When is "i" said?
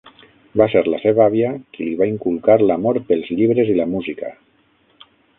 3.75-3.75